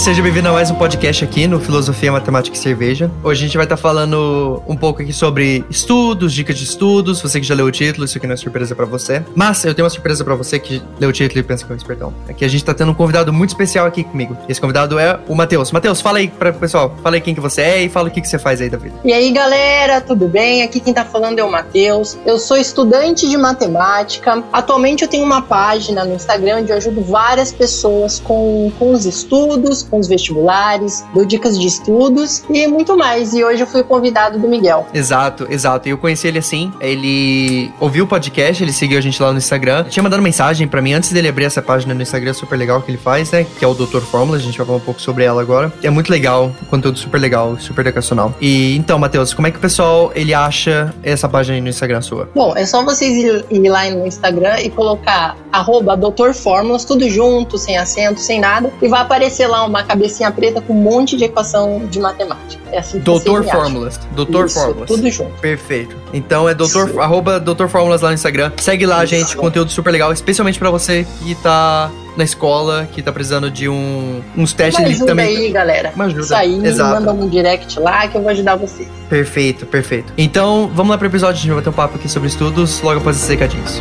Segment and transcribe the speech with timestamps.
[0.00, 3.10] Seja bem-vindo a mais um podcast aqui no Filosofia, Matemática e Cerveja.
[3.22, 7.20] Hoje a gente vai estar falando um pouco aqui sobre estudos, dicas de estudos.
[7.20, 9.22] Você que já leu o título, isso aqui não é surpresa para você.
[9.36, 11.74] Mas eu tenho uma surpresa para você que leu o título e pensa que é
[11.74, 12.14] um espertão.
[12.26, 14.34] É que a gente tá tendo um convidado muito especial aqui comigo.
[14.48, 15.70] Esse convidado é o Matheus.
[15.70, 16.96] Matheus, fala aí para pessoal.
[17.02, 18.78] Fala aí quem que você é e fala o que, que você faz aí da
[18.78, 18.94] vida.
[19.04, 20.62] E aí, galera, tudo bem?
[20.62, 22.16] Aqui quem tá falando é o Matheus.
[22.24, 24.42] Eu sou estudante de matemática.
[24.50, 29.04] Atualmente eu tenho uma página no Instagram onde eu ajudo várias pessoas com, com os
[29.04, 33.34] estudos, com os vestibulares, dou dicas de estudos e muito mais.
[33.34, 34.86] E hoje eu fui convidado do Miguel.
[34.94, 35.88] Exato, exato.
[35.88, 36.72] E eu conheci ele assim.
[36.80, 39.84] Ele ouviu o podcast, ele seguiu a gente lá no Instagram.
[39.84, 42.90] Tinha mandado mensagem para mim antes dele abrir essa página no Instagram super legal que
[42.90, 43.46] ele faz, né?
[43.58, 44.00] Que é o Dr.
[44.00, 44.38] Fórmula.
[44.38, 45.72] A gente vai falar um pouco sobre ela agora.
[45.82, 48.34] É muito legal, conteúdo super legal, super educacional.
[48.40, 52.00] E então, Matheus, como é que o pessoal ele acha essa página aí no Instagram
[52.02, 52.28] sua?
[52.34, 56.32] Bom, é só vocês ir, ir lá no Instagram e colocar arroba Dr.
[56.32, 60.72] Fórmulas, tudo junto, sem acento, sem nada, e vai aparecer lá uma cabecinha preta com
[60.72, 62.62] um monte de equação de matemática.
[62.72, 64.00] É assim que Doutor Fórmulas.
[64.12, 64.88] Doutor Isso, Fórmulas.
[64.88, 65.32] tudo junto.
[65.40, 65.96] Perfeito.
[66.12, 68.52] Então é doutor, arroba Doutor Fórmulas lá no Instagram.
[68.58, 69.14] Segue lá, Isso.
[69.14, 69.36] gente.
[69.36, 74.20] Conteúdo super legal, especialmente pra você que tá na escola, que tá precisando de um,
[74.36, 75.36] uns testes Uma ali ajuda também.
[75.36, 75.92] aí, galera.
[75.94, 76.22] Uma ajuda.
[76.22, 77.00] Isso aí, Exato.
[77.04, 78.88] manda um direct lá que eu vou ajudar vocês.
[79.08, 80.12] Perfeito, perfeito.
[80.18, 82.98] Então, vamos lá pro episódio, a gente vai bater um papo aqui sobre estudos logo
[83.00, 83.80] após esses recadinhos.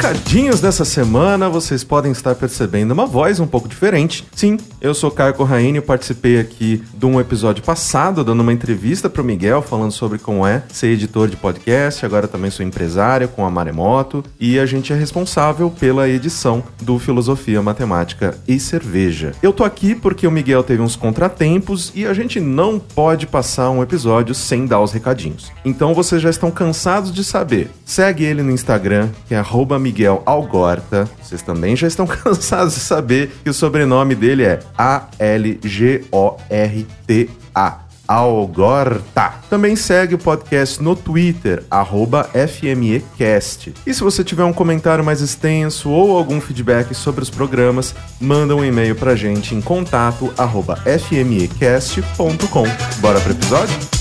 [0.00, 4.26] Recadinhos dessa semana, vocês podem estar percebendo uma voz um pouco diferente.
[4.34, 9.22] Sim, eu sou Caio Corraine, participei aqui de um episódio passado, dando uma entrevista pro
[9.22, 13.50] Miguel, falando sobre como é ser editor de podcast, agora também sou empresário com a
[13.50, 19.32] Maremoto, e a gente é responsável pela edição do Filosofia, Matemática e Cerveja.
[19.42, 23.68] Eu tô aqui porque o Miguel teve uns contratempos e a gente não pode passar
[23.68, 25.52] um episódio sem dar os recadinhos.
[25.62, 27.70] Então vocês já estão cansados de saber.
[27.84, 31.10] Segue ele no Instagram, que é arroba Miguel Algorta.
[31.20, 35.50] Vocês também já estão cansados de saber que o sobrenome dele é A-L-G-O-R-T-A.
[38.10, 39.34] Algorta.
[39.48, 41.62] Também segue o podcast no Twitter,
[42.48, 43.72] FMEcast.
[43.86, 48.56] E se você tiver um comentário mais extenso ou algum feedback sobre os programas, manda
[48.56, 50.34] um e-mail pra gente em contato
[50.84, 52.66] fmecast.com.
[53.00, 53.99] Bora pro episódio?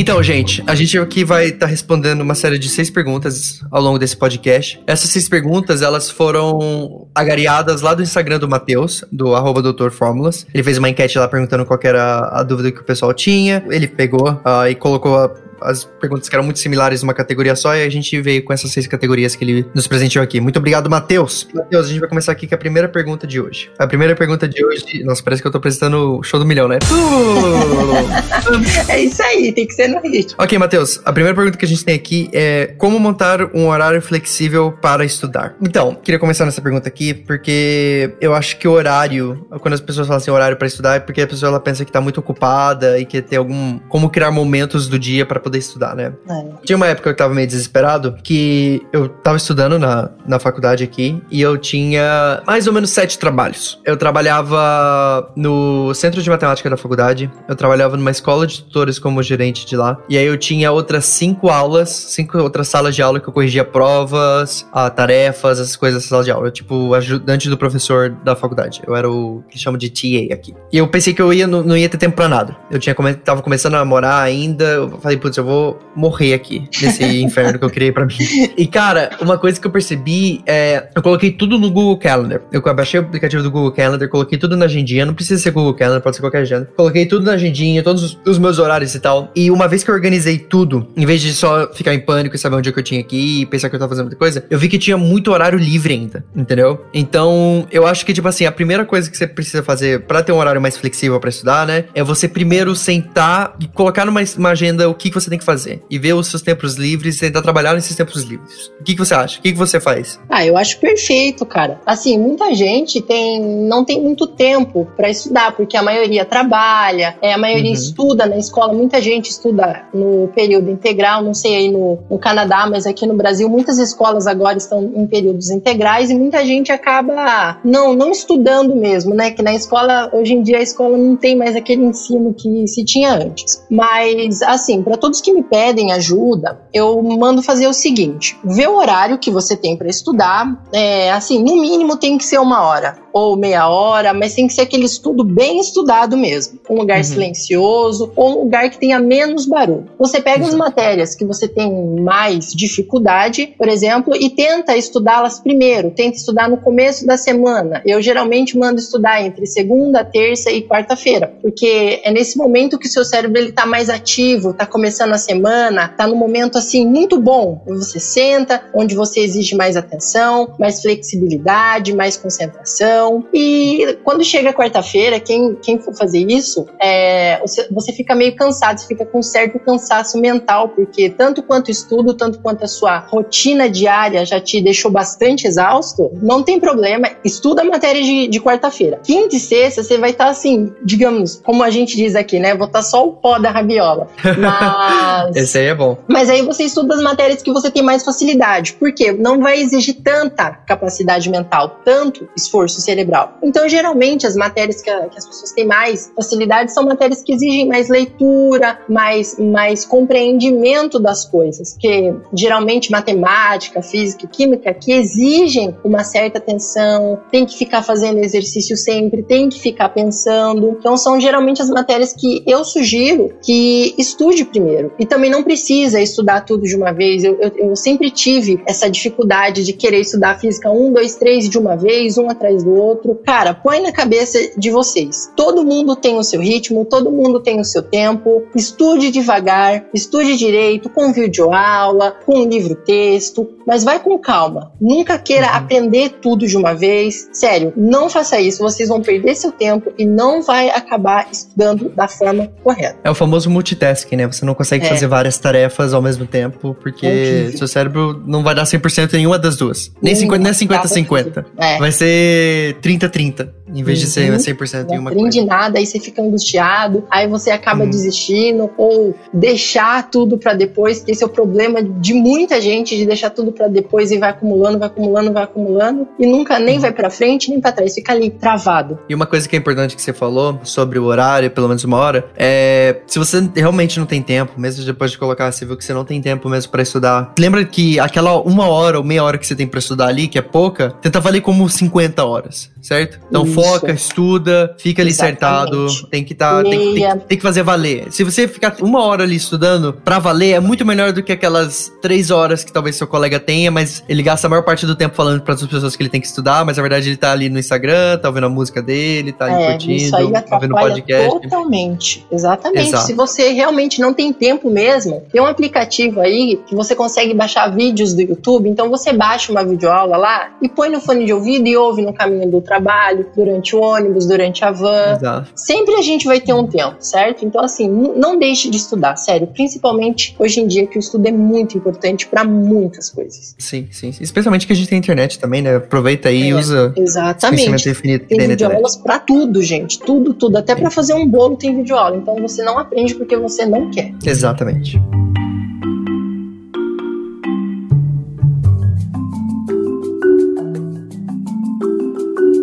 [0.00, 3.98] Então, gente, a gente aqui vai estar respondendo uma série de seis perguntas ao longo
[3.98, 4.80] desse podcast.
[4.86, 10.46] Essas seis perguntas, elas foram agariadas lá do Instagram do Matheus, do arroba Doutor Fórmulas.
[10.54, 13.62] Ele fez uma enquete lá perguntando qual era a dúvida que o pessoal tinha.
[13.68, 17.82] Ele pegou ah, e colocou as perguntas que eram muito similares numa categoria só e
[17.82, 20.40] a gente veio com essas seis categorias que ele nos presenteou aqui.
[20.40, 21.48] Muito obrigado, Matheus.
[21.54, 23.70] Matheus, a gente vai começar aqui com a primeira pergunta de hoje.
[23.78, 25.02] A primeira pergunta de hoje...
[25.04, 26.78] Nossa, parece que eu tô apresentando o show do milhão, né?
[28.88, 30.36] É isso aí, tem que ser no ritmo.
[30.38, 34.00] Ok, Matheus, a primeira pergunta que a gente tem aqui é como montar um horário
[34.02, 35.54] flexível para estudar?
[35.60, 40.06] Então, queria começar nessa pergunta aqui porque eu acho que o horário, quando as pessoas
[40.06, 42.98] falam assim horário para estudar, é porque a pessoa ela pensa que tá muito ocupada
[42.98, 46.12] e quer ter algum como criar momentos do dia para poder estudar, né?
[46.28, 46.44] É.
[46.64, 50.84] Tinha uma época que eu tava meio desesperado, que eu tava estudando na, na faculdade
[50.84, 53.80] aqui, e eu tinha mais ou menos sete trabalhos.
[53.84, 59.22] Eu trabalhava no centro de matemática da faculdade, eu trabalhava numa escola de tutores como
[59.22, 63.20] gerente de lá, e aí eu tinha outras cinco aulas, cinco outras salas de aula
[63.20, 66.48] que eu corrigia provas, ah, tarefas, essas coisas sala de aula.
[66.48, 68.82] Eu, tipo, ajudante do professor da faculdade.
[68.86, 70.54] Eu era o que chama de TA aqui.
[70.72, 72.56] E eu pensei que eu ia, não, não ia ter tempo pra nada.
[72.70, 76.68] Eu tinha come, tava começando a namorar ainda, eu falei, putz, eu vou morrer aqui
[76.80, 78.14] nesse inferno que eu criei pra mim.
[78.56, 80.88] E cara, uma coisa que eu percebi é.
[80.94, 82.40] Eu coloquei tudo no Google Calendar.
[82.52, 85.04] Eu baixei o aplicativo do Google Calendar, coloquei tudo na agendinha.
[85.04, 86.70] Não precisa ser Google Calendar, pode ser qualquer agenda.
[86.76, 89.30] Coloquei tudo na agendinha, todos os, os meus horários e tal.
[89.34, 92.38] E uma vez que eu organizei tudo, em vez de só ficar em pânico e
[92.38, 94.16] saber onde é que eu tinha que ir e pensar que eu tava fazendo muita
[94.16, 96.84] coisa, eu vi que tinha muito horário livre ainda, entendeu?
[96.92, 100.32] Então, eu acho que, tipo assim, a primeira coisa que você precisa fazer pra ter
[100.32, 101.84] um horário mais flexível pra estudar, né?
[101.94, 105.44] É você primeiro sentar e colocar numa uma agenda o que, que você tem que
[105.44, 105.82] fazer.
[105.88, 108.70] E ver os seus tempos livres e tentar trabalhar nesses tempos livres.
[108.80, 109.38] O que, que você acha?
[109.38, 110.18] O que, que você faz?
[110.28, 111.80] Ah, eu acho perfeito, cara.
[111.86, 117.32] Assim, muita gente tem, não tem muito tempo pra estudar, porque a maioria trabalha, é,
[117.32, 117.74] a maioria Uhum.
[117.74, 122.66] estuda na escola, muita gente estuda no período integral, não sei aí no, no Canadá,
[122.68, 127.58] mas aqui no Brasil muitas escolas agora estão em períodos integrais e muita gente acaba
[127.64, 129.30] não, não estudando mesmo, né?
[129.30, 132.84] Que na escola, hoje em dia a escola não tem mais aquele ensino que se
[132.84, 133.62] tinha antes.
[133.70, 138.76] Mas, assim, para todos que me pedem ajuda, eu mando fazer o seguinte: ver o
[138.76, 140.60] horário que você tem para estudar.
[140.72, 144.52] É, assim, no mínimo tem que ser uma hora ou meia hora, mas tem que
[144.52, 146.58] ser aquele estudo bem estudado mesmo.
[146.68, 147.04] Um lugar uhum.
[147.04, 149.86] silencioso ou um lugar que tenha menos barulho.
[149.98, 155.90] Você pega as matérias que você tem mais dificuldade, por exemplo, e tenta estudá-las primeiro,
[155.90, 157.82] tenta estudar no começo da semana.
[157.84, 162.90] Eu geralmente mando estudar entre segunda, terça e quarta-feira, porque é nesse momento que o
[162.90, 167.20] seu cérebro ele tá mais ativo, tá começando a semana, tá no momento assim muito
[167.20, 167.62] bom.
[167.66, 174.52] Você senta, onde você exige mais atenção, mais flexibilidade, mais concentração então, e quando chega
[174.52, 179.20] quarta-feira, quem, quem for fazer isso, é, você, você fica meio cansado, você fica com
[179.20, 184.38] um certo cansaço mental, porque tanto quanto estudo, tanto quanto a sua rotina diária já
[184.38, 189.00] te deixou bastante exausto, não tem problema, estuda a matéria de, de quarta-feira.
[189.02, 192.54] Quinta e sexta, você vai estar tá, assim, digamos, como a gente diz aqui, né?
[192.54, 194.08] Vou estar tá só o pó da rabiola.
[194.38, 195.36] Mas.
[195.36, 195.96] Esse aí é bom.
[196.06, 198.74] Mas aí você estuda as matérias que você tem mais facilidade.
[198.74, 199.10] Por quê?
[199.10, 203.38] Não vai exigir tanta capacidade mental, tanto esforço cerebral.
[203.42, 207.32] Então, geralmente, as matérias que, a, que, as pessoas têm mais facilidade são matérias que
[207.32, 214.92] exigem mais leitura, mais, mais compreendimento das coisas, que geralmente matemática, física e química, que
[214.92, 220.76] exigem uma certa atenção, tem que ficar fazendo exercício sempre, tem que ficar pensando.
[220.78, 224.92] Então, são geralmente as matérias que eu sugiro que estude primeiro.
[224.98, 227.22] E também não precisa estudar tudo de uma vez.
[227.22, 231.58] Eu, eu, eu sempre tive essa dificuldade de querer estudar física um, dois, três de
[231.58, 232.79] uma vez, um atrás do.
[233.24, 235.30] Cara, põe na cabeça de vocês.
[235.36, 238.44] Todo mundo tem o seu ritmo, todo mundo tem o seu tempo.
[238.54, 244.72] Estude devagar, estude direito, com videoaula, com livro-texto, mas vai com calma.
[244.80, 245.54] Nunca queira uhum.
[245.54, 247.28] aprender tudo de uma vez.
[247.32, 248.62] Sério, não faça isso.
[248.62, 252.98] Vocês vão perder seu tempo e não vai acabar estudando da forma correta.
[253.04, 254.26] É o famoso multitasking, né?
[254.26, 254.88] Você não consegue é.
[254.88, 259.26] fazer várias tarefas ao mesmo tempo, porque é seu cérebro não vai dar 100% em
[259.26, 259.92] uma das duas.
[260.02, 261.44] Nem 50, nem 50-50.
[261.56, 261.78] É.
[261.78, 264.04] Vai ser 30-30, em vez uhum.
[264.04, 265.20] de ser 100% não em uma coisa.
[265.20, 267.90] Não aprende nada, aí você fica angustiado, aí você acaba uhum.
[267.90, 273.06] desistindo, ou deixar tudo para depois, que esse é o problema de muita gente, de
[273.06, 276.82] deixar tudo para depois e vai acumulando, vai acumulando, vai acumulando, e nunca nem uhum.
[276.82, 278.98] vai para frente, nem para trás, fica ali travado.
[279.08, 281.96] E uma coisa que é importante que você falou sobre o horário, pelo menos uma
[281.96, 285.84] hora, é se você realmente não tem tempo, mesmo depois de colocar, você viu que
[285.84, 289.38] você não tem tempo mesmo para estudar, lembra que aquela uma hora ou meia hora
[289.38, 293.20] que você tem para estudar ali, que é pouca, tenta valer como 50 horas certo?
[293.28, 293.54] Então Isso.
[293.54, 298.10] foca, estuda, fica ali acertado, tem que tá, tem, tem, tem, que fazer valer.
[298.10, 301.92] Se você ficar uma hora ali estudando pra valer, é muito melhor do que aquelas
[302.00, 305.14] três horas que talvez seu colega tenha, mas ele gasta a maior parte do tempo
[305.14, 307.48] falando para as pessoas que ele tem que estudar, mas na verdade ele tá ali
[307.48, 311.40] no Instagram, tá ouvindo a música dele, tá ali é, curtindo, tá ouvindo podcast.
[311.40, 312.88] Totalmente, exatamente.
[312.88, 313.06] Exato.
[313.06, 317.68] Se você realmente não tem tempo mesmo, tem um aplicativo aí que você consegue baixar
[317.68, 321.66] vídeos do YouTube, então você baixa uma videoaula lá e põe no fone de ouvido
[321.66, 325.16] e ouve no caminho do trabalho, durante o ônibus, durante a van.
[325.16, 325.52] Exato.
[325.54, 327.44] Sempre a gente vai ter um tempo, certo?
[327.44, 329.46] Então, assim, não deixe de estudar, sério.
[329.46, 333.54] Principalmente hoje em dia, que o estudo é muito importante para muitas coisas.
[333.58, 334.12] Sim, sim.
[334.20, 335.76] Especialmente que a gente tem internet também, né?
[335.76, 336.92] Aproveita aí e é, usa.
[336.96, 337.88] Exatamente.
[337.88, 339.98] Infinito tem videoaulas para tudo, gente.
[339.98, 340.56] Tudo, tudo.
[340.56, 342.16] Até para fazer um bolo tem videoaula.
[342.16, 344.12] Então você não aprende porque você não quer.
[344.24, 345.00] Exatamente.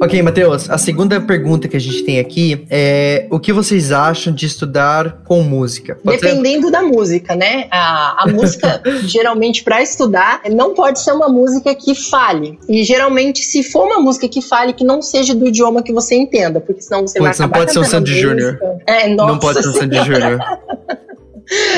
[0.01, 4.31] Ok, Matheus, a segunda pergunta que a gente tem aqui é o que vocês acham
[4.31, 5.97] de estudar com música?
[6.03, 6.71] Pode Dependendo ser?
[6.71, 7.67] da música, né?
[7.71, 12.59] A, a música, geralmente, para estudar, não pode ser uma música que fale.
[12.69, 16.15] E geralmente, se for uma música que fale, que não seja do idioma que você
[16.15, 18.59] entenda, porque senão você Putz, vai acabar Não pode ser um Sandy Júnior.
[18.85, 19.31] É, nossa.
[19.31, 20.39] Não pode ser um Sandy Júnior.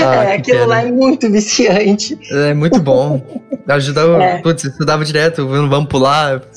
[0.01, 0.67] Ah, é, aquilo pena.
[0.67, 2.17] lá é muito viciante.
[2.31, 3.21] É muito bom.
[3.69, 4.41] Ajudava, é.
[4.41, 6.41] putz, estudava direto, vamos pular,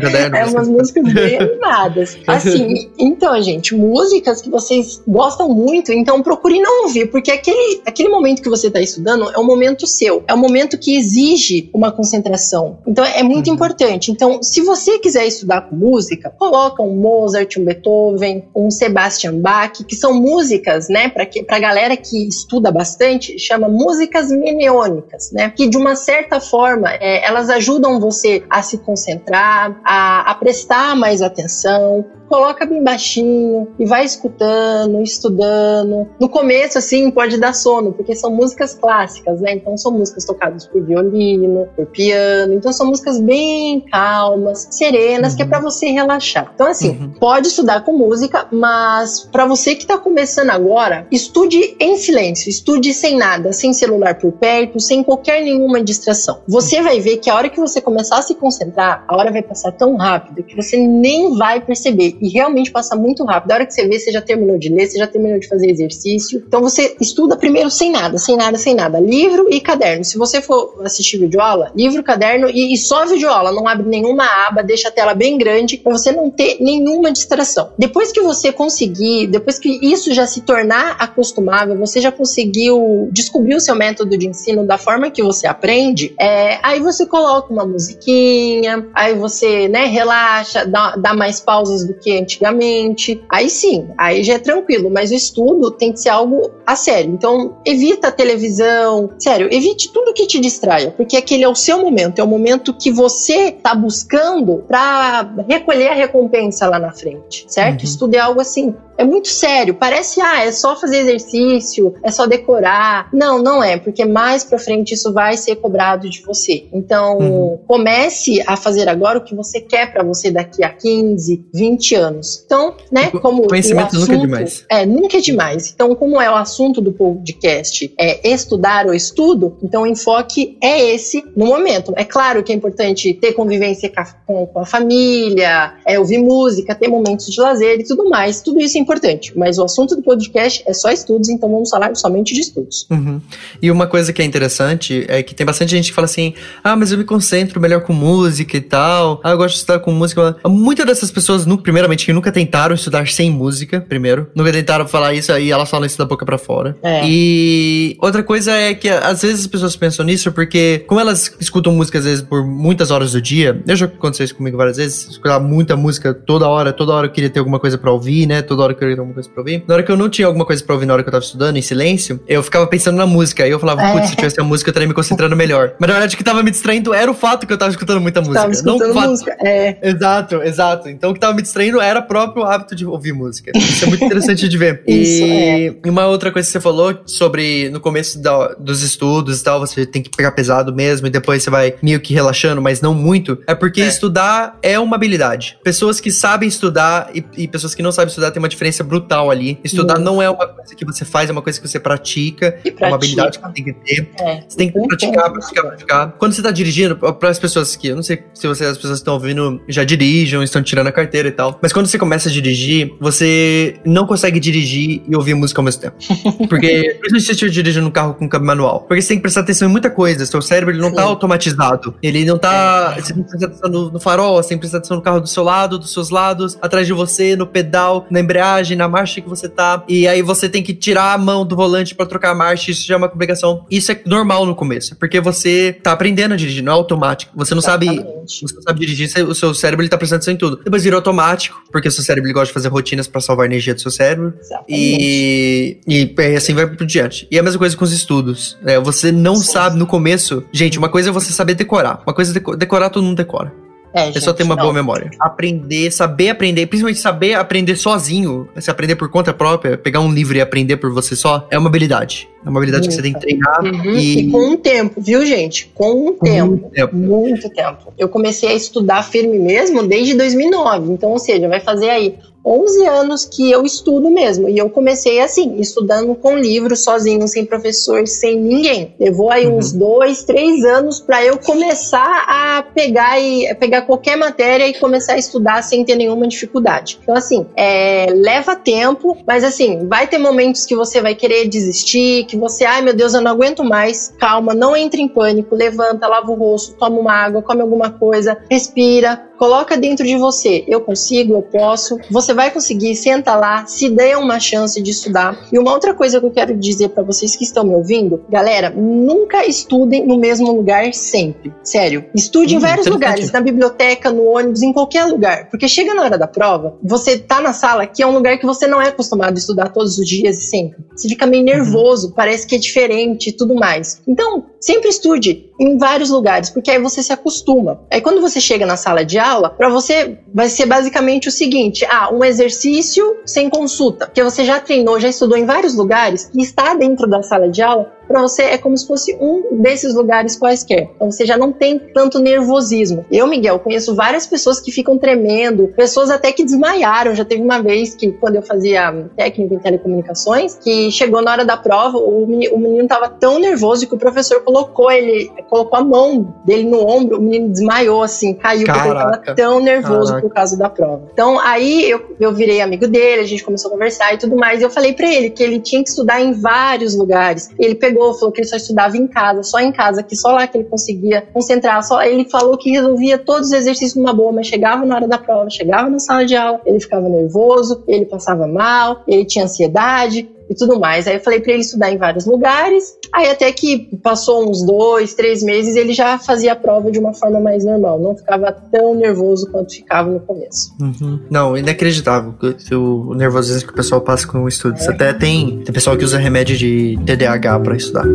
[0.00, 0.36] caderno.
[0.36, 2.18] É umas músicas bem animadas.
[2.26, 8.08] Assim, então, gente, músicas que vocês gostam muito, então procure não ouvir, porque aquele, aquele
[8.08, 11.92] momento que você está estudando é um momento seu, é um momento que exige uma
[11.92, 12.78] concentração.
[12.86, 13.54] Então, é muito uhum.
[13.54, 14.10] importante.
[14.10, 19.72] Então, se você quiser estudar com música, coloca um Mozart, um Beethoven, um Sebastian Bach,
[19.86, 25.68] que são músicas, né, para pra galera que estuda bastante, chama músicas mneônicas, né, que
[25.68, 30.96] de uma certa certa forma, é, elas ajudam você a se concentrar, a, a prestar
[30.96, 36.08] mais atenção, coloca bem baixinho e vai escutando, estudando.
[36.20, 39.54] No começo, assim, pode dar sono, porque são músicas clássicas, né?
[39.54, 42.54] Então são músicas tocadas por violino, por piano.
[42.54, 45.36] Então são músicas bem calmas, serenas, uhum.
[45.36, 46.50] que é para você relaxar.
[46.54, 47.12] Então, assim, uhum.
[47.20, 52.92] pode estudar com música, mas para você que tá começando agora, estude em silêncio, estude
[52.92, 56.05] sem nada, sem celular por perto, sem qualquer nenhuma distração.
[56.46, 59.42] Você vai ver que a hora que você começar a se concentrar, a hora vai
[59.42, 63.50] passar tão rápido que você nem vai perceber e realmente passa muito rápido.
[63.50, 65.70] A hora que você vê, você já terminou de ler, você já terminou de fazer
[65.70, 66.42] exercício.
[66.46, 69.00] Então você estuda primeiro sem nada, sem nada, sem nada.
[69.00, 70.04] Livro e caderno.
[70.04, 73.52] Se você for assistir videoaula, livro, caderno e, e só videoaula.
[73.52, 77.70] Não abre nenhuma aba, deixa a tela bem grande para você não ter nenhuma distração.
[77.78, 83.54] Depois que você conseguir, depois que isso já se tornar acostumável, você já conseguiu descobrir
[83.54, 87.66] o seu método de ensino da forma que você aprende, é, aí você coloca uma
[87.66, 93.20] musiquinha, aí você né, relaxa, dá, dá mais pausas do que que antigamente.
[93.28, 97.12] Aí sim, aí já é tranquilo, mas o estudo tem que ser algo a sério.
[97.12, 101.78] Então, evita a televisão, sério, evite tudo que te distraia, porque aquele é o seu
[101.78, 107.44] momento, é o momento que você está buscando para recolher a recompensa lá na frente,
[107.48, 107.80] certo?
[107.80, 107.84] Uhum.
[107.84, 109.74] Estudo é algo assim, é muito sério.
[109.74, 113.08] Parece, ah, é só fazer exercício, é só decorar.
[113.12, 116.66] Não, não é, porque mais pra frente isso vai ser cobrado de você.
[116.72, 117.58] Então, uhum.
[117.66, 122.42] comece a fazer agora o que você quer para você daqui a 15, 20 anos.
[122.44, 123.46] Então, né, como.
[123.46, 124.64] Conhecimento assunto, nunca é demais.
[124.70, 125.72] É, nunca é demais.
[125.74, 130.94] Então, como é o assunto do podcast, é estudar o estudo, então o enfoque é
[130.94, 131.92] esse no momento.
[131.96, 133.90] É claro que é importante ter convivência
[134.26, 138.40] com, com a família, é ouvir música, ter momentos de lazer e tudo mais.
[138.40, 141.94] Tudo isso é importante, mas o assunto do podcast é só estudos, então vamos falar
[141.96, 142.86] somente de estudos.
[142.90, 143.20] Uhum.
[143.60, 146.76] E uma coisa que é interessante é que tem bastante gente que fala assim: ah,
[146.76, 149.90] mas eu me concentro melhor com música e tal, ah, eu gosto de estudar com
[149.90, 150.36] música.
[150.46, 155.32] Muitas dessas pessoas, primeiramente, que nunca tentaram estudar sem música, primeiro, nunca tentaram falar isso
[155.32, 156.76] aí, elas falam isso da boca para fora.
[156.82, 157.02] É.
[157.04, 161.72] E outra coisa é que às vezes as pessoas pensam nisso porque, como elas escutam
[161.72, 165.08] música às vezes por muitas horas do dia, eu já aconteceu isso comigo várias vezes,
[165.08, 168.42] escutar muita música toda hora, toda hora eu queria ter alguma coisa para ouvir, né?
[168.42, 169.64] Toda hora que eu queria alguma coisa pra ouvir.
[169.66, 171.24] Na hora que eu não tinha alguma coisa pra ouvir na hora que eu tava
[171.24, 173.44] estudando, em silêncio, eu ficava pensando na música.
[173.44, 174.06] Aí eu falava, putz, é.
[174.08, 175.74] se tivesse a música, eu estaria me concentrando melhor.
[175.78, 178.00] Mas na verdade, o que tava me distraindo era o fato que eu tava escutando
[178.00, 178.40] muita música.
[178.40, 179.78] Tava escutando não música, é.
[179.82, 180.88] Exato, exato.
[180.88, 183.52] Então o que tava me distraindo era o próprio hábito de ouvir música.
[183.54, 184.82] Isso é muito interessante de ver.
[184.86, 185.88] Isso, e é.
[185.88, 189.86] uma outra coisa que você falou sobre no começo da, dos estudos e tal, você
[189.86, 193.38] tem que pegar pesado mesmo e depois você vai meio que relaxando, mas não muito.
[193.46, 193.86] É porque é.
[193.86, 195.58] estudar é uma habilidade.
[195.62, 199.30] Pessoas que sabem estudar e, e pessoas que não sabem estudar tem uma diferença brutal
[199.30, 199.58] ali.
[199.64, 202.58] Estudar não é uma coisa que você faz, é uma coisa que você pratica.
[202.64, 204.08] E é uma habilidade que você tem que ter.
[204.20, 206.12] É, você tem que praticar, praticar, praticar.
[206.18, 208.98] Quando você tá dirigindo, para as pessoas que, eu não sei se você, as pessoas
[208.98, 212.32] estão ouvindo já dirigem, estão tirando a carteira e tal, mas quando você começa a
[212.32, 215.96] dirigir, você não consegue dirigir e ouvir música ao mesmo tempo.
[216.48, 218.80] Porque, principalmente se você estiver dirigindo um carro com câmbio manual.
[218.80, 220.24] Porque você tem que prestar atenção em muita coisa.
[220.26, 221.06] Seu cérebro ele não tá Sim.
[221.06, 221.94] tá automatizado.
[222.02, 222.94] Ele não tá.
[222.96, 223.00] É.
[223.00, 225.20] Você tem que prestar atenção no, no farol, você tem que prestar atenção no carro
[225.20, 229.20] do seu lado, dos seus lados, atrás de você, no pedal, na embreagem, na marcha
[229.20, 229.84] que você tá.
[229.88, 232.70] E aí você tem que tirar a mão do volante para trocar a marcha.
[232.70, 233.64] Isso já é uma complicação.
[233.70, 237.32] Isso é normal no começo, porque você tá aprendendo a dirigir, não é automático.
[237.36, 237.96] Você não Exatamente.
[237.96, 238.16] sabe.
[238.26, 240.60] Você não sabe dirigir, o seu cérebro ele tá prestando atenção em tudo.
[240.62, 243.46] Depois vira automático, porque o seu cérebro ele gosta de fazer rotinas para salvar a
[243.46, 244.34] energia do seu cérebro.
[244.40, 244.66] Exatamente.
[244.68, 247.26] E, e assim vai por diante.
[247.30, 248.58] E é a mesma coisa com os estudos.
[248.64, 249.52] É, você não Sim.
[249.52, 250.42] sabe no começo.
[250.52, 252.02] Gente, uma coisa é você saber decorar.
[252.06, 253.52] Uma coisa é decorar, todo mundo decora.
[253.92, 254.62] É, só ter uma não.
[254.62, 255.10] boa memória.
[255.18, 260.36] Aprender, saber aprender, principalmente saber aprender sozinho, se aprender por conta própria, pegar um livro
[260.36, 262.28] e aprender por você só, é uma habilidade.
[262.44, 263.64] É uma habilidade que você tem que treinar.
[263.64, 263.94] Uhum.
[263.94, 264.20] E...
[264.20, 264.30] e...
[264.30, 265.70] com um tempo, viu, gente?
[265.74, 266.50] Com um tempo.
[266.50, 266.96] Muito tempo.
[266.96, 267.92] Muito tempo.
[267.98, 270.92] Eu comecei a estudar firme mesmo desde 2009.
[270.92, 272.16] Então, ou seja, vai fazer aí
[272.46, 274.48] 11 anos que eu estudo mesmo.
[274.48, 278.94] E eu comecei assim, estudando com livros, sozinho, sem professor, sem ninguém.
[279.00, 279.58] Levou aí uhum.
[279.58, 285.14] uns dois, três anos para eu começar a pegar e pegar qualquer matéria e começar
[285.14, 286.98] a estudar sem ter nenhuma dificuldade.
[287.02, 292.26] Então, assim, é, leva tempo, mas assim, vai ter momentos que você vai querer desistir,
[292.26, 294.14] que você, ai meu Deus, eu não aguento mais.
[294.18, 298.38] Calma, não entre em pânico, levanta, lava o rosto, toma uma água, come alguma coisa,
[298.48, 301.98] respira, coloca dentro de você, eu consigo, eu posso.
[302.10, 305.38] Você vai conseguir, senta lá, se dê uma chance de estudar.
[305.52, 308.70] E uma outra coisa que eu quero dizer para vocês que estão me ouvindo, galera,
[308.70, 311.52] nunca estudem no mesmo lugar sempre.
[311.62, 315.94] Sério, estude hum, em vários lugares, na biblioteca, no ônibus, em qualquer lugar, porque chega
[315.94, 318.80] na hora da prova, você tá na sala que é um lugar que você não
[318.80, 320.78] é acostumado a estudar todos os dias e sempre.
[320.94, 321.50] Você fica meio uhum.
[321.50, 322.14] nervoso, uhum.
[322.14, 324.00] parece que é diferente e tudo mais.
[324.06, 327.80] Então, sempre estude em vários lugares, porque aí você se acostuma.
[327.90, 331.84] Aí quando você chega na sala de aula, para você vai ser basicamente o seguinte:
[331.86, 336.42] ah, um exercício sem consulta, porque você já treinou, já estudou em vários lugares e
[336.42, 340.36] está dentro da sala de aula, para você é como se fosse um desses lugares
[340.36, 340.90] quaisquer.
[340.94, 343.04] Então você já não tem tanto nervosismo.
[343.10, 347.14] Eu, Miguel, conheço várias pessoas que ficam tremendo, pessoas até que desmaiaram.
[347.14, 351.44] Já teve uma vez que, quando eu fazia técnico em telecomunicações, que chegou na hora
[351.44, 356.34] da prova, o menino estava tão nervoso que o professor colocou ele, colocou a mão
[356.44, 358.82] dele no ombro, o menino desmaiou assim, caiu, Caraca.
[358.82, 360.28] porque ele estava tão nervoso Caraca.
[360.28, 361.02] por causa da prova.
[361.12, 364.60] Então aí eu, eu virei amigo dele, a gente começou a conversar e tudo mais.
[364.60, 367.50] E eu falei para ele que ele tinha que estudar em vários lugares.
[367.58, 370.32] Ele pegou pegou, falou que ele só estudava em casa, só em casa, que só
[370.32, 371.82] lá que ele conseguia concentrar.
[371.82, 375.18] Só ele falou que resolvia todos os exercícios numa boa, mas chegava na hora da
[375.18, 380.28] prova, chegava na sala de aula, ele ficava nervoso, ele passava mal, ele tinha ansiedade,
[380.48, 381.06] e tudo mais.
[381.06, 382.96] Aí eu falei para ele estudar em vários lugares.
[383.12, 387.12] Aí até que passou uns dois, três meses, ele já fazia a prova de uma
[387.12, 387.98] forma mais normal.
[387.98, 390.74] Não ficava tão nervoso quanto ficava no começo.
[390.80, 391.20] Uhum.
[391.30, 392.34] Não, inacreditável
[392.72, 394.78] o nervosismo que o pessoal passa com o estudo.
[394.78, 394.88] É.
[394.88, 398.06] Até tem, tem pessoal que usa remédio de TDAH para estudar.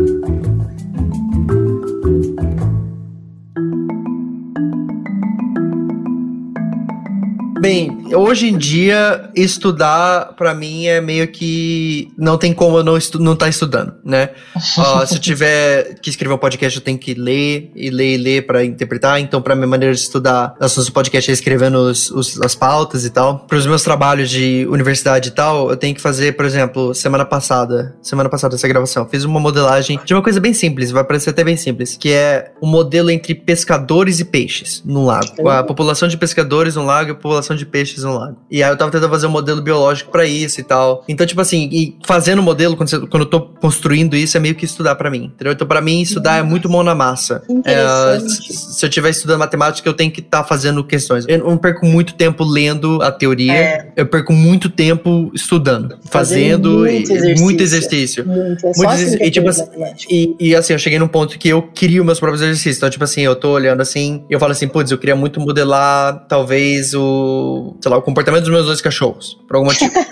[7.60, 12.08] Bem, hoje em dia, estudar, para mim, é meio que.
[12.16, 14.30] Não tem como eu não, estu não tá estudando, né?
[14.56, 18.18] uh, se eu tiver que escrever um podcast, eu tenho que ler e ler e
[18.18, 19.20] ler pra interpretar.
[19.20, 23.10] Então, pra minha maneira de estudar nossos podcast é escrevendo os, os, as pautas e
[23.10, 23.40] tal.
[23.40, 27.24] Para os meus trabalhos de universidade e tal, eu tenho que fazer, por exemplo, semana
[27.24, 31.30] passada, semana passada essa gravação, fiz uma modelagem de uma coisa bem simples, vai parecer
[31.30, 35.48] até bem simples, que é o um modelo entre pescadores e peixes no lago.
[35.48, 38.36] A população de pescadores no lago e a população de peixes no lago.
[38.50, 41.04] E aí eu tava tentando fazer um modelo biológico para isso e tal.
[41.08, 44.40] Então, tipo assim, e fazendo o modelo, quando, você, quando eu tô construindo isso, é
[44.40, 45.52] meio que estudar para mim, entendeu?
[45.52, 47.42] Então, pra mim, estudar é muito mão na massa.
[47.64, 51.24] É, se eu estiver estudando matemática, eu tenho que estar tá fazendo questões.
[51.28, 53.92] Eu não perco muito tempo lendo a teoria, é.
[53.96, 57.42] eu perco muito tempo estudando, fazendo muito exercício.
[57.42, 58.26] Muito exercício.
[58.26, 59.26] Muito, é muito exercício.
[59.26, 59.64] E, tipo assim,
[60.10, 62.76] e, e, assim, eu cheguei num ponto que eu crio meus próprios exercícios.
[62.76, 65.40] Então, tipo assim, eu tô olhando assim, e eu falo assim, putz, eu queria muito
[65.40, 69.92] modelar, talvez, o sei lá, o comportamento dos meus dois cachorros, por algum motivo.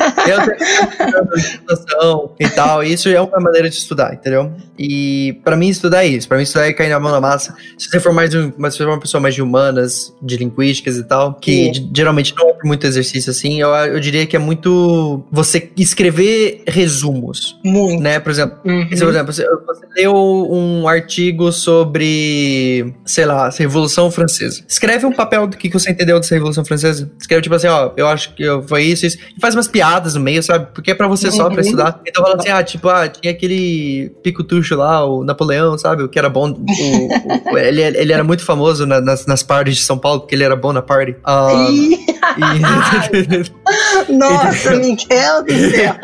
[2.01, 2.83] eu e tal.
[2.83, 4.53] Isso é uma maneira de estudar, entendeu?
[4.79, 6.29] E para mim estudar é isso.
[6.29, 7.55] Para mim estudar é cair na mão na massa.
[7.77, 11.35] Se você for mais um, for uma pessoa mais de humanas, de linguísticas e tal,
[11.35, 16.63] que geralmente não é muito exercício assim, eu, eu diria que é muito você escrever
[16.67, 17.59] resumos.
[17.65, 18.03] Muito.
[18.03, 18.21] Né?
[18.21, 18.87] Por exemplo, uhum.
[18.87, 24.63] por exemplo, você, você leu um artigo sobre, sei lá, Revolução Francesa.
[24.67, 28.07] Escreve um papel do que você entendeu dessa Revolução Francesa escreve tipo assim, ó, eu
[28.07, 29.19] acho que foi isso, isso.
[29.37, 30.69] E faz umas piadas no meio, sabe?
[30.75, 31.61] Porque é pra você só, pra uhum.
[31.61, 32.01] estudar.
[32.07, 36.03] Então fala assim, ah, tipo, ah, tinha aquele picutucho lá, o Napoleão, sabe?
[36.03, 36.51] O que era bom.
[36.51, 40.35] O, o, ele, ele era muito famoso na, nas, nas parties de São Paulo, porque
[40.35, 41.17] ele era bom na party.
[41.27, 42.11] Uh.
[44.09, 45.95] Nossa, Miguel do céu.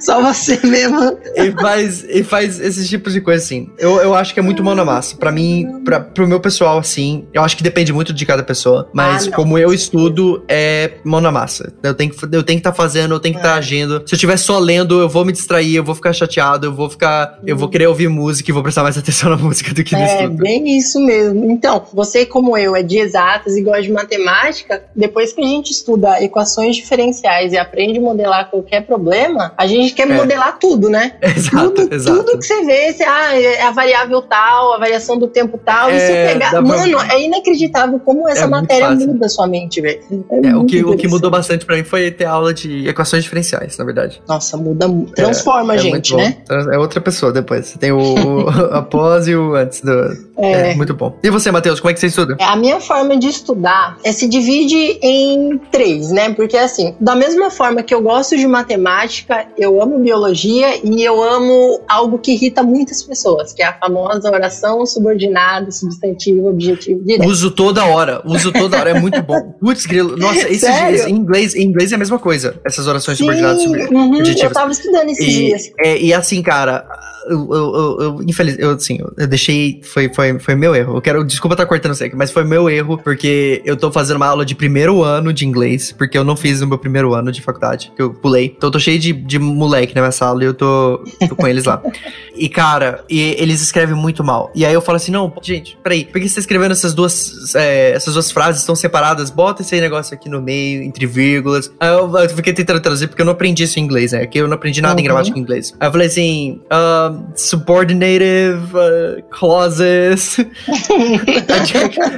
[0.00, 1.18] Só você mesmo.
[1.36, 3.70] E faz, e faz esses tipos de coisa assim.
[3.78, 5.16] Eu, eu acho que é muito mão na massa.
[5.16, 8.88] Pra mim, pra, pro meu pessoal, assim, eu acho que depende muito de cada pessoa.
[8.92, 11.72] Mas ah, como eu estudo, é mão na massa.
[11.82, 13.58] Eu tenho que eu tenho que estar tá fazendo, eu tenho que estar tá é.
[13.58, 14.02] agindo.
[14.06, 16.88] Se eu estiver só lendo, eu vou me distrair, eu vou ficar chateado, eu vou
[16.88, 19.94] ficar, eu vou querer ouvir música e vou prestar mais atenção na música do que
[19.94, 20.40] no é, estudo.
[20.40, 21.50] É bem isso mesmo.
[21.50, 25.70] Então, você como eu é de exatas e gosta de matemática, depois que a gente
[25.70, 30.14] estuda equações diferenciais e aprende a modelar qualquer problema, a gente quer é.
[30.14, 31.14] modelar tudo, né?
[31.34, 32.24] Exato, tudo, exato.
[32.24, 35.90] Tudo que você vê, você, ah, é a variável tal, a variação do tempo tal,
[35.90, 37.14] e você é, pegar, mano, pra...
[37.14, 40.00] é inacreditável como essa é matéria muda sua mente, velho.
[40.30, 43.24] É, é o que, o que mudou bastante para mim foi ter aula de equações
[43.24, 44.22] diferenciais, na verdade.
[44.28, 46.36] Nossa, muda, transforma é, a gente, né?
[46.72, 47.66] É outra pessoa depois.
[47.66, 49.92] Você tem o, o após e o antes do.
[50.36, 50.72] É.
[50.72, 50.74] é.
[50.74, 51.16] muito bom.
[51.22, 52.36] E você, Matheus, como é que você estuda?
[52.40, 56.32] A minha forma de estudar é se divide em três, né?
[56.32, 61.22] Porque assim, da mesma forma que eu gosto de matemática, eu amo biologia e eu
[61.22, 67.28] amo algo que irrita muitas pessoas, que é a famosa oração subordinada, substantivo, objetivo direto.
[67.28, 69.54] Uso toda hora, uso toda hora, é muito bom.
[69.60, 73.24] Putz, grilo, nossa, esses em inglês, em inglês é a mesma coisa, essas orações Sim,
[73.24, 75.72] subordinadas uhum, Eu tava estudando esses e, dias.
[75.78, 76.86] É, e assim, cara,
[77.26, 80.96] eu, eu, eu, infeliz, eu, assim, eu deixei, foi, foi, foi meu erro.
[80.96, 83.90] Eu quero, desculpa estar tá cortando isso aqui, mas foi meu erro, porque eu tô
[83.90, 87.14] fazendo uma aula de primeiro ano de inglês, porque eu não fiz no meu primeiro
[87.14, 88.54] ano de faculdade, que eu pulei.
[88.56, 91.46] Então eu tô cheio de, de moleque na minha sala e eu tô, tô com
[91.46, 91.82] eles lá.
[92.36, 94.50] E, cara, e eles escrevem muito mal.
[94.56, 97.54] E aí eu falo assim, não, gente, peraí, por que você tá escrevendo essas duas,
[97.54, 99.30] é, essas duas frases estão separadas?
[99.30, 101.70] Bota esse negócio aqui no meio, entre vírgulas.
[101.78, 104.26] Aí eu, eu fiquei tentando traduzir, porque eu não aprendi isso em inglês, né?
[104.26, 105.00] Que eu não aprendi nada uhum.
[105.00, 105.74] em gramática em inglês.
[105.78, 110.38] Aí eu falei assim, uh, subordinative uh, clauses.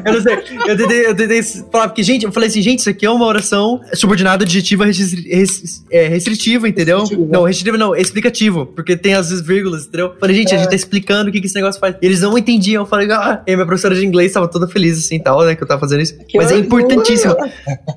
[0.04, 0.36] eu não sei.
[0.66, 3.26] Eu tentei, eu tentei falar, porque, gente, eu falei assim, gente, isso aqui é uma
[3.26, 7.00] oração subordinada adjetiva restri res, é, restritiva, entendeu?
[7.00, 7.32] Restritiva.
[7.32, 10.06] Não, restritiva não, explicativo, porque tem as vírgulas, entendeu?
[10.08, 10.56] Eu falei, gente, é.
[10.56, 11.96] a gente tá explicando o que, que esse negócio faz.
[12.00, 12.82] E eles não entendiam.
[12.82, 15.62] Eu falei, ah, e minha professora de inglês tava toda feliz assim tal, né, que
[15.62, 16.16] eu tava fazendo isso.
[16.26, 17.36] Que Mas é importantíssimo.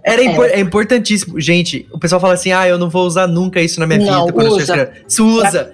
[0.03, 0.59] Era impor é.
[0.59, 1.39] importantíssimo.
[1.39, 4.21] Gente, o pessoal fala assim, ah, eu não vou usar nunca isso na minha não,
[4.21, 4.55] vida quando usa.
[4.55, 5.03] eu escrever.
[5.07, 5.73] Se usa.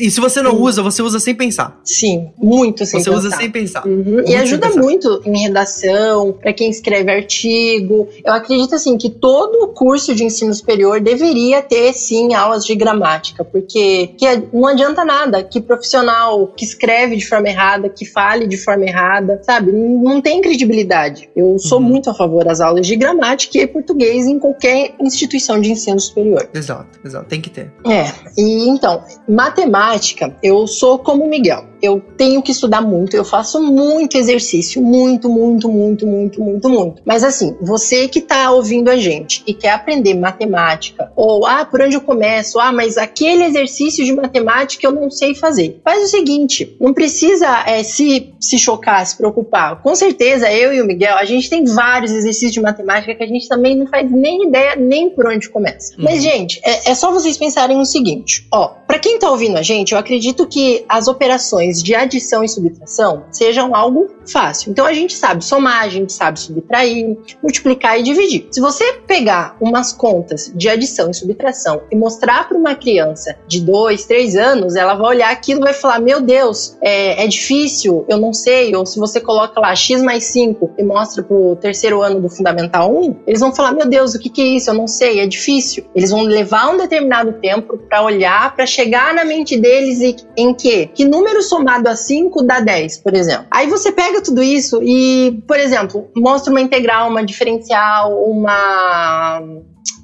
[0.00, 1.80] E se você não usa, você usa sem pensar.
[1.84, 3.20] Sim, muito sem você pensar.
[3.20, 3.86] Você usa sem pensar.
[3.86, 4.22] Uhum.
[4.26, 8.08] E ajuda muito em redação, para quem escreve artigo.
[8.24, 13.44] Eu acredito assim que todo curso de ensino superior deveria ter sim aulas de gramática,
[13.44, 18.56] porque que não adianta nada que profissional que escreve de forma errada, que fale de
[18.56, 19.72] forma errada, sabe?
[19.72, 21.28] Não tem credibilidade.
[21.34, 21.84] Eu sou uhum.
[21.84, 26.48] muito a favor das aulas de gramática e português em qualquer instituição de ensino superior.
[26.54, 27.72] Exato, exato, tem que ter.
[27.86, 28.06] É.
[28.36, 33.62] E então, matemática, eu sou como o Miguel eu tenho que estudar muito, eu faço
[33.62, 37.02] muito exercício, muito, muito, muito, muito, muito, muito.
[37.04, 41.80] Mas assim, você que está ouvindo a gente e quer aprender matemática, ou ah, por
[41.82, 42.58] onde eu começo?
[42.58, 45.80] Ah, mas aquele exercício de matemática eu não sei fazer.
[45.84, 49.82] Faz o seguinte, não precisa é, se, se chocar, se preocupar.
[49.82, 53.26] Com certeza, eu e o Miguel, a gente tem vários exercícios de matemática que a
[53.26, 55.94] gente também não faz nem ideia nem por onde começa.
[55.96, 56.04] Uhum.
[56.04, 59.62] Mas, gente, é, é só vocês pensarem o seguinte, ó, para quem está ouvindo a
[59.62, 64.70] gente, eu acredito que as operações de adição e subtração sejam algo fácil.
[64.70, 68.48] Então a gente sabe somar, a gente sabe subtrair, multiplicar e dividir.
[68.50, 73.60] Se você pegar umas contas de adição e subtração e mostrar para uma criança de
[73.60, 78.04] 2, 3 anos, ela vai olhar aquilo e vai falar: Meu Deus, é, é, difícil,
[78.08, 78.74] eu não sei.
[78.74, 82.28] Ou se você coloca lá x mais 5 e mostra para o terceiro ano do
[82.28, 84.70] Fundamental 1, eles vão falar: Meu Deus, o que, que é isso?
[84.70, 85.84] Eu não sei, é difícil.
[85.94, 90.54] Eles vão levar um determinado tempo para olhar, para chegar na mente deles e, em
[90.54, 90.86] que?
[90.88, 93.46] Que número somado a 5 dá 10, por exemplo.
[93.50, 99.40] Aí você pega tudo isso e, por exemplo, mostra uma integral, uma diferencial, uma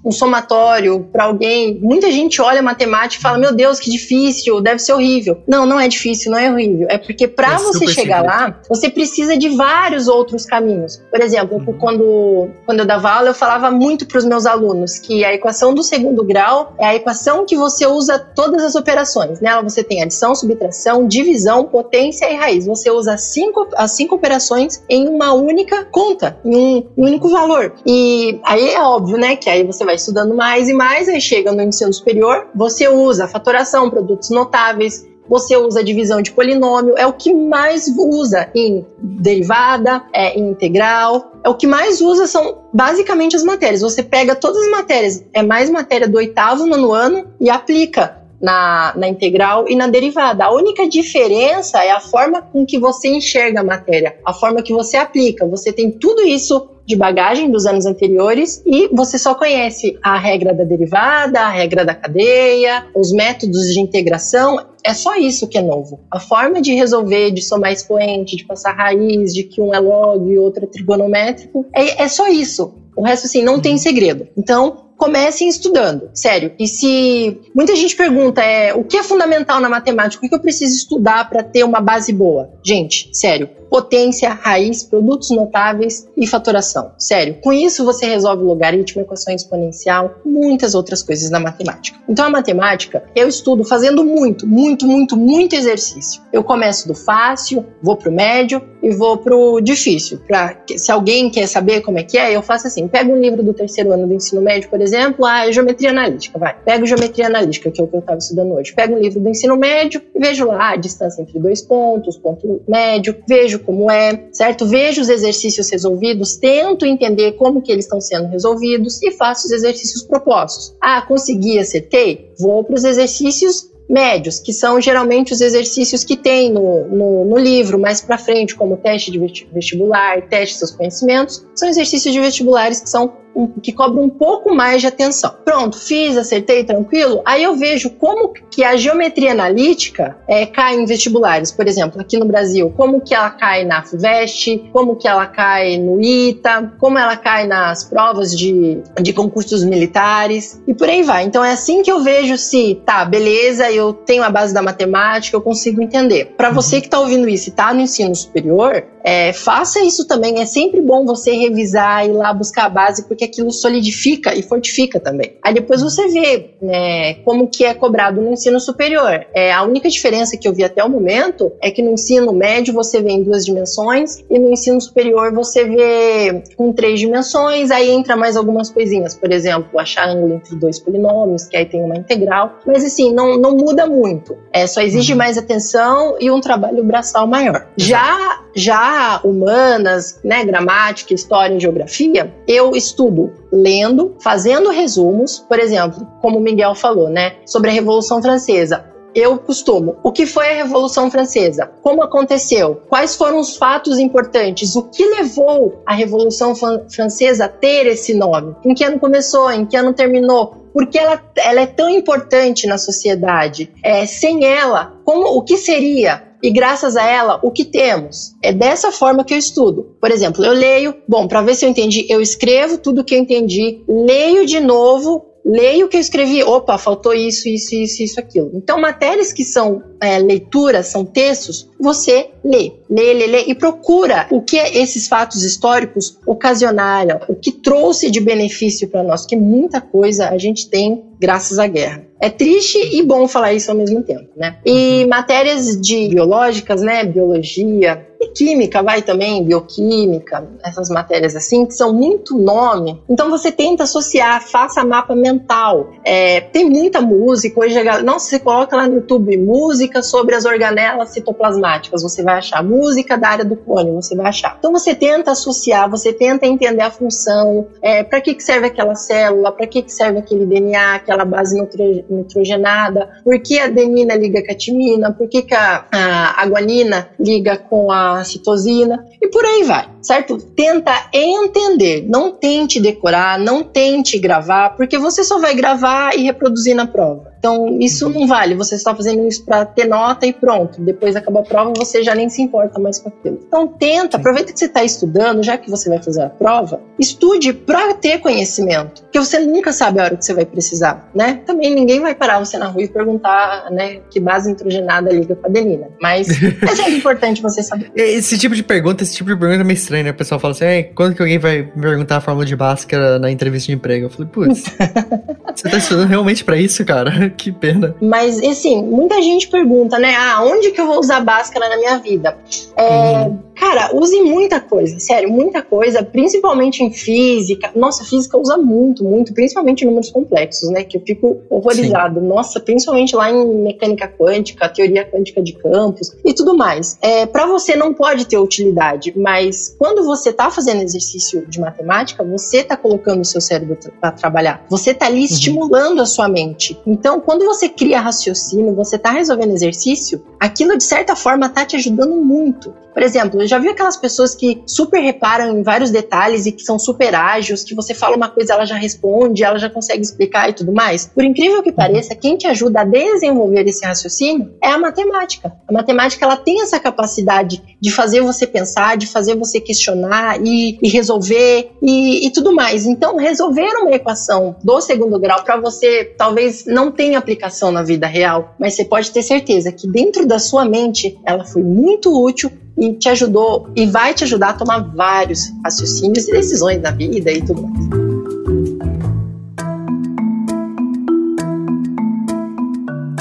[0.05, 4.79] um somatório para alguém, muita gente olha matemática e fala: Meu Deus, que difícil, deve
[4.79, 5.43] ser horrível.
[5.47, 6.87] Não, não é difícil, não é horrível.
[6.91, 8.41] É porque para é você chegar simples.
[8.41, 11.03] lá, você precisa de vários outros caminhos.
[11.11, 11.79] Por exemplo, uhum.
[11.79, 15.75] quando, quando eu dava aula, eu falava muito para os meus alunos que a equação
[15.75, 19.41] do segundo grau é a equação que você usa todas as operações.
[19.41, 22.67] Nela você tem adição, subtração, divisão, potência e raiz.
[22.67, 27.75] Você usa cinco, as cinco operações em uma única conta, em um, um único valor.
[27.87, 31.53] E aí é óbvio, né, que aí você vai estudando mais e mais, aí chega
[31.53, 37.13] no ensino superior, você usa fatoração, produtos notáveis, você usa divisão de polinômio, é o
[37.13, 43.37] que mais usa em derivada, é, em integral, é o que mais usa são basicamente
[43.37, 43.81] as matérias.
[43.81, 48.95] Você pega todas as matérias, é mais matéria do oitavo, nono ano e aplica na,
[48.97, 50.45] na integral e na derivada.
[50.45, 54.73] A única diferença é a forma com que você enxerga a matéria, a forma que
[54.73, 55.47] você aplica.
[55.47, 60.53] Você tem tudo isso de bagagem dos anos anteriores e você só conhece a regra
[60.53, 64.59] da derivada, a regra da cadeia, os métodos de integração.
[64.83, 66.01] É só isso que é novo.
[66.11, 70.29] A forma de resolver, de somar expoente, de passar raiz, de que um é log
[70.29, 72.75] e outro é trigonométrico, é, é só isso.
[72.97, 74.27] O resto, assim, não tem segredo.
[74.37, 76.53] Então, comecem estudando, sério.
[76.59, 80.39] E se muita gente pergunta é o que é fundamental na matemática, o que eu
[80.39, 82.51] preciso estudar para ter uma base boa?
[82.63, 86.93] Gente, sério, potência, raiz, produtos notáveis e fatoração.
[86.99, 91.99] Sério, com isso você resolve logaritmo, equação exponencial, muitas outras coisas na matemática.
[92.07, 96.21] Então a matemática eu estudo fazendo muito, muito, muito, muito exercício.
[96.31, 100.19] Eu começo do fácil, vou pro médio e vou pro difícil.
[100.27, 103.43] Pra, se alguém quer saber como é que é, eu faço assim, pego um livro
[103.43, 104.90] do terceiro ano do ensino médio, por exemplo,
[105.25, 106.55] a geometria analítica, vai.
[106.65, 108.75] Pego geometria analítica, que é o que eu estava estudando hoje.
[108.75, 112.63] Pego um livro do ensino médio e vejo lá a distância entre dois pontos, ponto
[112.69, 114.67] médio, vejo como é, certo?
[114.67, 119.53] Vejo os exercícios resolvidos, tento entender como que eles estão sendo resolvidos e faço os
[119.53, 120.75] exercícios propostos.
[120.81, 122.33] Ah, consegui, acertei?
[122.39, 127.37] Vou para os exercícios médios, que são geralmente os exercícios que tem no, no, no
[127.37, 129.19] livro mais para frente, como teste de
[129.53, 133.13] vestibular, teste de seus conhecimentos, são exercícios de vestibulares que são
[133.63, 135.35] que cobra um pouco mais de atenção.
[135.45, 137.23] Pronto, fiz, acertei, tranquilo.
[137.25, 142.19] Aí eu vejo como que a geometria analítica é, cai em vestibulares, por exemplo, aqui
[142.19, 146.99] no Brasil, como que ela cai na FUVEST, como que ela cai no ITA, como
[146.99, 151.25] ela cai nas provas de, de concursos militares e por aí vai.
[151.25, 155.37] Então é assim que eu vejo se, tá, beleza, eu tenho a base da matemática,
[155.37, 156.35] eu consigo entender.
[156.37, 160.41] Para você que está ouvindo isso e está no ensino superior, é, faça isso também.
[160.41, 164.43] É sempre bom você revisar e ir lá buscar a base, porque aquilo solidifica e
[164.43, 165.37] fortifica também.
[165.43, 169.27] Aí depois você vê né, como que é cobrado no ensino superior.
[169.35, 172.75] É, a única diferença que eu vi até o momento é que no ensino médio
[172.75, 177.91] você vê em duas dimensões e no ensino superior você vê com três dimensões, aí
[177.91, 181.97] entra mais algumas coisinhas, por exemplo, achar ângulo entre dois polinômios, que aí tem uma
[181.97, 184.37] integral, mas assim, não, não muda muito.
[184.53, 185.19] É, só exige uhum.
[185.19, 187.67] mais atenção e um trabalho braçal maior.
[187.77, 196.07] Já, já humanas, né, gramática, história e geografia, eu estudo lendo, fazendo resumos, por exemplo,
[196.21, 199.97] como o Miguel falou, né, sobre a Revolução Francesa eu costumo.
[200.03, 201.71] O que foi a Revolução Francesa?
[201.83, 202.83] Como aconteceu?
[202.89, 204.77] Quais foram os fatos importantes?
[204.77, 208.55] O que levou a Revolução Francesa a ter esse nome?
[208.65, 209.51] Em que ano começou?
[209.51, 210.57] Em que ano terminou?
[210.73, 213.73] Porque ela, ela é tão importante na sociedade.
[213.83, 216.30] É, sem ela, como o que seria?
[216.43, 218.35] E graças a ela, o que temos?
[218.43, 219.97] É dessa forma que eu estudo.
[220.01, 223.19] Por exemplo, eu leio, bom, para ver se eu entendi, eu escrevo tudo que eu
[223.19, 228.21] entendi, leio de novo leio o que eu escrevi, opa, faltou isso, isso, isso, isso,
[228.21, 228.51] aquilo.
[228.55, 234.27] Então, matérias que são é, leituras, são textos, você lê, lê, lê, lê e procura
[234.31, 239.81] o que esses fatos históricos ocasionaram, o que trouxe de benefício para nós, que muita
[239.81, 242.10] coisa a gente tem graças à guerra.
[242.21, 244.59] É triste e bom falar isso ao mesmo tempo, né?
[244.65, 247.03] E matérias de biológicas, né?
[247.03, 253.03] Biologia, química, vai também, bioquímica, essas matérias assim, que são muito nome.
[253.09, 255.91] Então você tenta associar, faça mapa mental.
[256.05, 260.45] É, tem muita música, hoje a não, você coloca lá no YouTube música sobre as
[260.45, 262.63] organelas citoplasmáticas, você vai achar.
[262.63, 264.57] Música da área do clone, você vai achar.
[264.59, 268.95] Então você tenta associar, você tenta entender a função, é, para que, que serve aquela
[268.95, 271.61] célula, para que, que serve aquele DNA, aquela base
[272.09, 276.47] nitrogenada, por que a adenina liga com a timina, por que, que a, a, a
[276.47, 280.37] guanina liga com a citosina e por aí vai, certo?
[280.39, 286.75] Tenta entender, não tente decorar, não tente gravar, porque você só vai gravar e reproduzir
[286.75, 287.30] na prova.
[287.41, 288.55] Então, isso não vale.
[288.55, 290.79] Você está fazendo isso para ter nota e pronto.
[290.81, 293.41] Depois acaba a prova, você já nem se importa mais com aquilo.
[293.47, 297.55] Então, tenta, aproveita que você está estudando, já que você vai fazer a prova, estude
[297.55, 299.03] para ter conhecimento.
[299.03, 301.41] Porque você nunca sabe a hora que você vai precisar, né?
[301.47, 305.47] Também ninguém vai parar você na rua e perguntar, né, que base nitrogenada liga com
[305.47, 305.89] a adenina.
[306.01, 306.29] Mas
[306.63, 307.91] é sempre importante você saber.
[307.97, 310.11] Esse tipo de pergunta, esse tipo de pergunta é meio estranho, né?
[310.11, 313.31] O pessoal fala assim, quando que alguém vai me perguntar a fórmula de Bhaskara na
[313.31, 314.07] entrevista de emprego?
[314.07, 314.65] Eu falei, putz,
[315.55, 317.30] você tá estudando realmente para isso, cara?
[317.31, 317.95] Que pena.
[318.01, 320.15] Mas, assim, muita gente pergunta, né?
[320.17, 322.37] Ah, onde que eu vou usar Bhaskara na minha vida?
[322.77, 323.39] É, uhum.
[323.61, 327.71] Cara, use muita coisa, sério, muita coisa, principalmente em física.
[327.77, 330.83] Nossa, física usa muito, muito, principalmente em números complexos, né?
[330.83, 332.21] Que eu fico horrorizado.
[332.21, 332.27] Sim.
[332.27, 336.97] Nossa, principalmente lá em mecânica quântica, teoria quântica de campos e tudo mais.
[337.03, 342.25] É, para você não pode ter utilidade, mas quando você tá fazendo exercício de matemática,
[342.25, 344.65] você tá colocando o seu cérebro para trabalhar.
[344.71, 345.25] Você tá ali uhum.
[345.27, 346.81] estimulando a sua mente.
[346.87, 351.77] Então, quando você cria raciocínio, você tá resolvendo exercício, aquilo de certa forma tá te
[351.77, 352.73] ajudando muito.
[352.93, 356.79] Por exemplo, já vi aquelas pessoas que super reparam em vários detalhes e que são
[356.79, 360.53] super ágeis, que você fala uma coisa, ela já responde, ela já consegue explicar e
[360.53, 361.07] tudo mais.
[361.13, 365.53] Por incrível que pareça, quem te ajuda a desenvolver esse raciocínio é a matemática.
[365.67, 370.79] A matemática ela tem essa capacidade de fazer você pensar, de fazer você questionar e,
[370.81, 372.87] e resolver e, e tudo mais.
[372.87, 378.07] Então, resolver uma equação do segundo grau para você talvez não tenha aplicação na vida
[378.07, 382.53] real, mas você pode ter certeza que dentro da sua mente ela foi muito útil
[382.79, 387.31] e te ajudou e vai te ajudar a tomar vários raciocínios e decisões na vida
[387.31, 388.11] e tudo mais.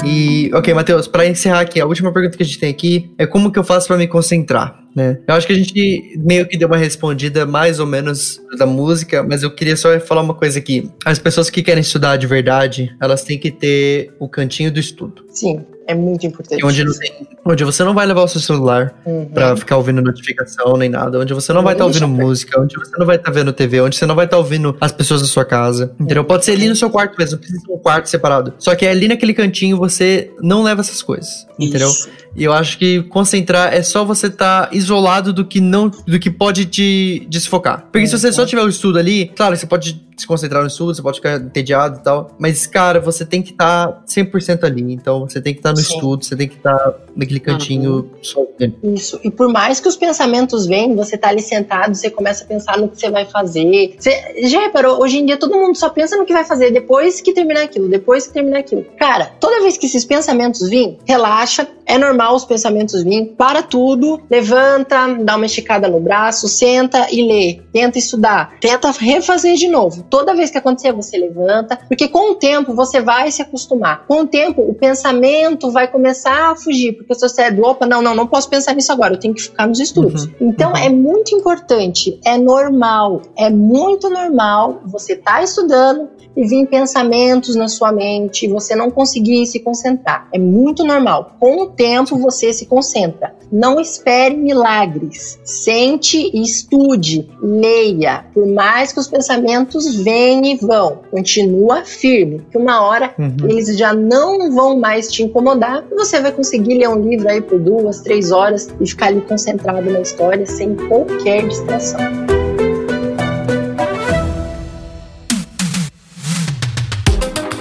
[0.04, 3.26] E, ok, Matheus, para encerrar aqui, a última pergunta que a gente tem aqui é
[3.26, 4.80] como que eu faço para me concentrar?
[4.94, 5.18] Né?
[5.26, 9.22] Eu acho que a gente meio que deu uma respondida mais ou menos da música,
[9.22, 10.90] mas eu queria só falar uma coisa aqui.
[11.04, 15.24] As pessoas que querem estudar de verdade, elas têm que ter o cantinho do estudo.
[15.28, 15.64] Sim.
[15.90, 16.64] É muito importante.
[16.64, 19.26] Onde, tem, onde, você não vai levar o seu celular uhum.
[19.26, 21.18] pra ficar ouvindo notificação nem nada.
[21.18, 22.60] Onde você não vai estar tá ouvindo música.
[22.60, 23.80] Onde você não vai estar tá vendo TV.
[23.80, 25.92] Onde você não vai estar tá ouvindo as pessoas da sua casa.
[25.98, 26.24] Entendeu?
[26.24, 27.32] Pode ser ali no seu quarto mesmo.
[27.32, 28.54] Não precisa ser um quarto separado.
[28.56, 31.44] Só que ali naquele cantinho você não leva essas coisas.
[31.58, 31.88] Entendeu?
[31.88, 32.08] Isso.
[32.36, 36.18] E eu acho que concentrar é só você estar tá isolado do que não, do
[36.18, 37.88] que pode te desfocar.
[37.90, 40.94] Porque se você só tiver o estudo ali, claro, você pode se concentrar no estudo,
[40.94, 42.30] você pode ficar entediado e tal.
[42.38, 44.92] Mas, cara, você tem que estar tá 100% ali.
[44.92, 45.94] Então, você tem que estar tá no Sim.
[45.94, 48.10] estudo, você tem que estar tá naquele cantinho uhum.
[48.22, 48.44] só.
[48.82, 49.18] Isso.
[49.24, 52.76] E por mais que os pensamentos venham, você tá ali sentado, você começa a pensar
[52.78, 53.94] no que você vai fazer.
[53.98, 55.00] Você já reparou?
[55.00, 57.88] Hoje em dia todo mundo só pensa no que vai fazer depois que terminar aquilo,
[57.88, 58.84] depois que terminar aquilo.
[58.98, 64.20] Cara, toda vez que esses pensamentos vêm, relaxa, é normal os pensamentos virem, para tudo,
[64.30, 70.04] levanta, dá uma esticada no braço, senta e lê, tenta estudar, tenta refazer de novo.
[70.10, 74.04] Toda vez que acontecer, você levanta, porque com o tempo você vai se acostumar.
[74.06, 78.02] Com o tempo, o pensamento vai começar a fugir, porque o seu cérebro, opa, não,
[78.02, 80.24] não, não posso pensar nisso agora, eu tenho que ficar nos estudos.
[80.24, 80.32] Uhum.
[80.40, 80.76] Então, uhum.
[80.76, 87.56] é muito importante, é normal, é muito normal você estar tá estudando, e vir pensamentos
[87.56, 90.28] na sua mente, você não conseguir se concentrar.
[90.32, 91.36] É muito normal.
[91.38, 93.34] Com o tempo você se concentra.
[93.50, 95.38] Não espere milagres.
[95.44, 98.24] Sente e estude, leia.
[98.32, 103.48] Por mais que os pensamentos venham e vão, continua firme, que uma hora uhum.
[103.48, 107.40] eles já não vão mais te incomodar e você vai conseguir ler um livro aí
[107.40, 112.00] por duas, três horas e ficar ali concentrado na história sem qualquer distração.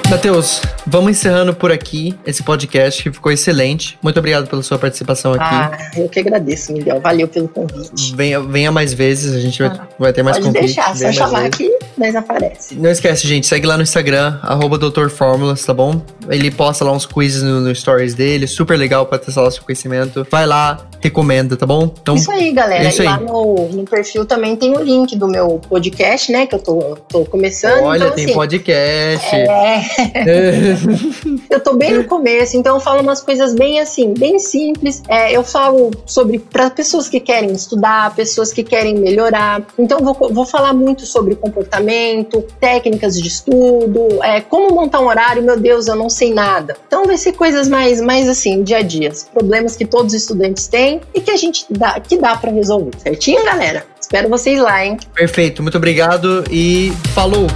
[0.10, 3.96] Matheus, vamos encerrando por aqui esse podcast que ficou excelente.
[4.02, 5.44] Muito obrigado pela sua participação aqui.
[5.44, 7.00] Ah, eu que agradeço, Miguel.
[7.00, 8.16] Valeu pelo convite.
[8.16, 10.76] Venha, venha mais vezes, a gente vai, ah, vai ter mais pode convite.
[10.76, 12.74] Pode deixar, só chamar aqui, mas aparece.
[12.74, 16.02] Não esquece, gente, segue lá no Instagram, arroba tá bom?
[16.28, 19.64] Ele posta lá uns quizzes no, no stories dele, super legal pra testar o seu
[19.64, 20.26] conhecimento.
[20.32, 21.94] Vai lá, recomenda, tá bom?
[22.02, 22.84] Então, isso aí, galera.
[22.84, 26.46] É isso e lá No, no, perfil também tem o link do meu podcast, né?
[26.46, 27.84] Que eu tô, tô começando.
[27.84, 29.36] Olha, então, tem assim, podcast.
[29.36, 29.99] É.
[31.50, 35.02] eu tô bem no começo, então eu falo umas coisas bem assim, bem simples.
[35.08, 39.62] É, eu falo sobre para pessoas que querem estudar, pessoas que querem melhorar.
[39.78, 45.44] Então vou, vou falar muito sobre comportamento, técnicas de estudo, é, como montar um horário.
[45.44, 46.76] Meu Deus, eu não sei nada.
[46.88, 50.68] Então vai ser coisas mais, mais assim, dia a dia, problemas que todos os estudantes
[50.68, 53.86] têm e que a gente dá, que dá para resolver, certinho, galera?
[54.00, 54.98] Espero vocês lá, hein?
[55.14, 57.48] Perfeito, muito obrigado e falou!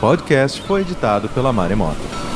[0.00, 2.27] Podcast foi editado pela Maremoto.